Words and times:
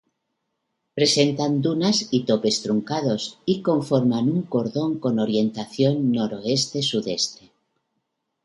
Presentan 0.99 1.61
dunas 1.61 2.07
y 2.09 2.23
topes 2.25 2.63
truncados, 2.63 3.37
y 3.45 3.61
conforman 3.61 4.31
un 4.31 4.41
cordón 4.41 4.97
con 4.97 5.19
orientación 5.19 6.11
noroeste-sudeste. 6.11 7.51